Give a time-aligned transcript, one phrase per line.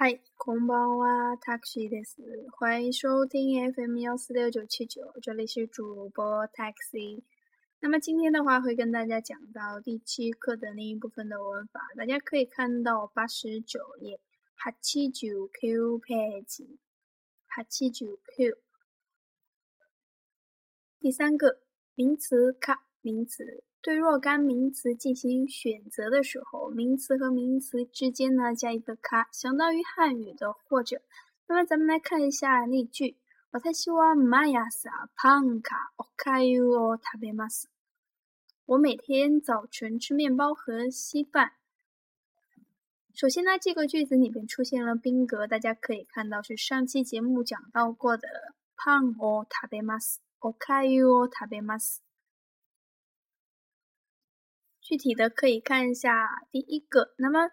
[0.00, 7.24] 嗨，空包哇，taxi 的是，欢迎收听 FM 幺四六九七九，这里是主播 taxi。
[7.80, 14.20] 那么今天的话会跟大家讲到第七课的另一部分的文法，大家可以看到八十九页，
[14.54, 16.78] 八七九 Q page，
[17.48, 18.56] 八七九 Q。
[21.00, 21.58] 第三个
[21.96, 23.64] 名词卡名词。
[23.81, 31.01] 对若干名词进行选择的时候，名词和名词之间呢加一个卡，相当于汉语的或者。
[31.47, 33.17] 那么咱们来看一下例句：
[33.51, 37.65] 我太希望玛雅萨胖卡おかゆを食べます。
[38.65, 41.51] 我每天早晨吃面包和稀饭。
[43.13, 48.27] 首先呢，这个句子里边出现了宾格，大家可以看到是上期节目讲到过的
[48.77, 52.01] パンを食べます、おかゆを食べます。
[54.88, 57.50] ”。具体的可以看一下第一个，那么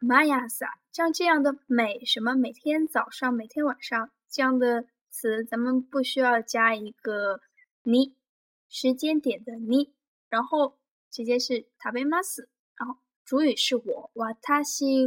[0.00, 7.40] 玛雅萨像这样的每什么每天早上每天晚上这样的词，咱们不需要加一个
[7.84, 8.16] 你
[8.68, 9.94] 时间点的你，
[10.28, 10.76] 然后
[11.12, 15.06] 直接是塔贝马斯，然后主语是我瓦塔西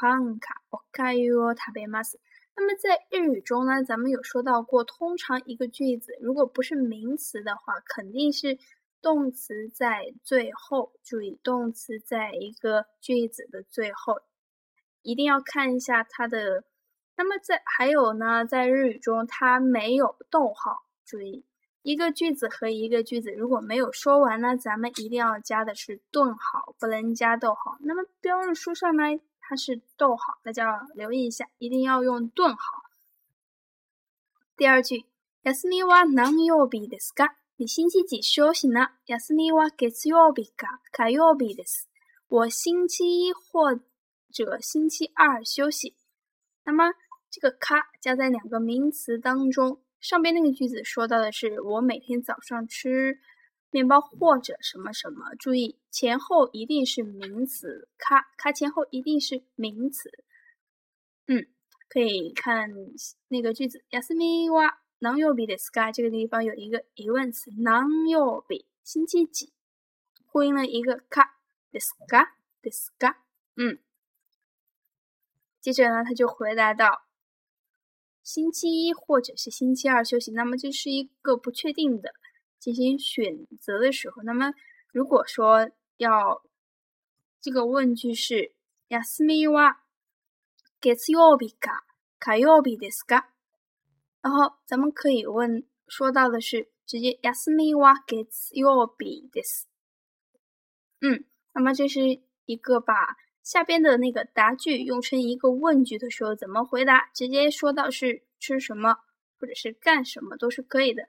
[0.00, 2.20] 瓦玛雅萨胖卡我卡哟塔贝马斯。
[2.54, 8.58] 那么在日语中呢，咱们有说到过，通常一个句子如果不是名词的话，肯定是
[9.02, 10.92] 动词在最后。
[11.02, 14.20] 注意，动词在一个句子的最后，
[15.02, 16.64] 一定要看一下它的。
[17.16, 20.84] 那么在还有呢，在日语中它没有逗号。
[21.04, 21.44] 注意，
[21.82, 27.78] 一个句子和一个句子如果没有说完呢，咱们一定要加的是顿号，不能加逗号。
[27.80, 29.02] 那么标日书上呢？
[29.47, 32.59] 它是逗号，大家要留意一下，一定要用顿号。
[34.55, 35.05] 第二句，
[35.43, 37.35] 休みは何曜日ですか？
[37.57, 38.89] 你星期几休息呢？
[39.05, 41.87] 休みは月曜日か火曜日です。
[42.27, 43.75] 我星期一或
[44.31, 45.95] 者星期二休息。
[46.63, 46.93] 那么
[47.29, 53.19] 这个か加在两个名词当中，上边那个句子说到的是我每天早上吃。
[53.69, 60.09] 面包或者什么什么，注意前后一定是名词，卡卡前后一定是名词。
[61.25, 61.47] 嗯，
[61.89, 62.69] 可以看
[63.29, 65.91] 那个句子，休みは何曜日ですか？
[65.91, 69.53] 这个地方有一个疑问词，何曜日，星期几？
[70.27, 71.39] 呼应了一个卡
[71.71, 73.15] ですかですか？
[73.55, 73.79] 嗯，
[75.61, 77.03] 接着呢，他就回答到
[78.21, 82.13] 星期一或者是星期二休息，那么这是一个不确定的。
[82.59, 84.53] 进行选择的时候，那么
[84.91, 86.41] 如果说要
[87.41, 88.53] 这个问句是“
[88.87, 89.77] 休みは
[90.79, 91.83] 月曜日か
[92.19, 93.25] 火曜日ですか”，
[94.21, 99.65] 然后咱们可以问说到的是直接“休みは月曜日です”。
[101.01, 107.09] 嗯，那么这是一个把下边的那个答句用成一个问句的时候怎么回答？
[107.13, 108.95] 直接说到是吃什么
[109.37, 111.03] 或者是干什么都是可以的。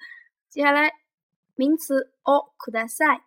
[0.48, 0.97] 接下来。
[1.58, 3.22] 名词哦，ください，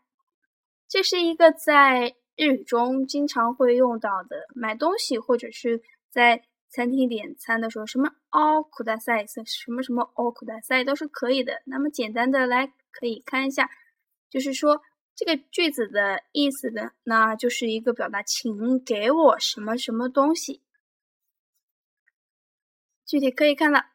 [0.87, 11.61] 这是一个在日语中经常会用到的，买东西或者是在餐厅点餐的时候，什么哦ください，什么什么哦ください都是可以的。
[11.65, 13.69] 那么简单的来可以看一下，
[14.29, 14.81] 就是说
[15.15, 20.61] 这个句子的意思的，那就是一个表达，请给我什么什么东西。
[23.05, 23.90] 具体可以看到。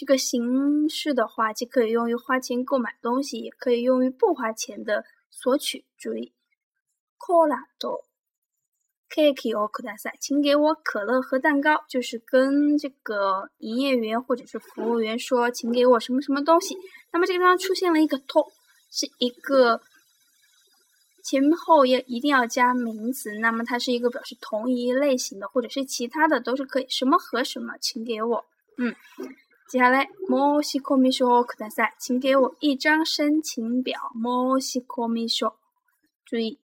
[0.00, 5.84] 这个形式的话，既可以用于花钱购买东西，也可以用于不花钱的索取。
[5.98, 6.32] 注意
[7.18, 8.00] ，cola do
[9.10, 16.74] cake o k u d a s 请给我可乐和蛋糕，就是跟这个营业员或者是服务员说，请给我什么什么东西。
[17.12, 18.42] 那么这个地方出现了一个 to，
[18.90, 19.82] 是一个
[21.22, 26.86] 前后也一定要加名词，那么它是一个表示同一类型的，或者是其他的都是可以。
[26.88, 28.46] 什么和什么，请给我，
[28.78, 28.96] 嗯。
[29.70, 35.54] 接下来，墨西哥米说：“可大赛，请给我一张申请表。”墨西哥米说
[36.26, 36.58] ：“注意，